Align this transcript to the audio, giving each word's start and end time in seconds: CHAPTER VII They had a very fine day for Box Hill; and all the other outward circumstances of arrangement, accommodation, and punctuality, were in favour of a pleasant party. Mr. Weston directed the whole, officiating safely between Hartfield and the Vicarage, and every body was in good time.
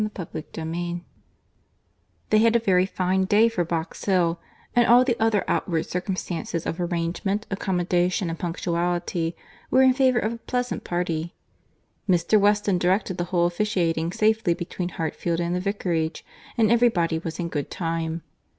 CHAPTER 0.17 0.43
VII 0.63 1.05
They 2.31 2.39
had 2.39 2.55
a 2.55 2.59
very 2.59 2.87
fine 2.87 3.25
day 3.25 3.47
for 3.47 3.63
Box 3.63 4.03
Hill; 4.05 4.39
and 4.75 4.87
all 4.87 5.03
the 5.03 5.15
other 5.19 5.43
outward 5.47 5.85
circumstances 5.85 6.65
of 6.65 6.81
arrangement, 6.81 7.45
accommodation, 7.51 8.27
and 8.27 8.39
punctuality, 8.39 9.35
were 9.69 9.83
in 9.83 9.93
favour 9.93 10.17
of 10.17 10.33
a 10.33 10.37
pleasant 10.37 10.83
party. 10.83 11.35
Mr. 12.09 12.39
Weston 12.39 12.79
directed 12.79 13.17
the 13.19 13.25
whole, 13.25 13.45
officiating 13.45 14.11
safely 14.11 14.55
between 14.55 14.89
Hartfield 14.89 15.39
and 15.39 15.53
the 15.55 15.59
Vicarage, 15.59 16.25
and 16.57 16.71
every 16.71 16.89
body 16.89 17.19
was 17.19 17.37
in 17.39 17.47
good 17.47 17.69
time. 17.69 18.23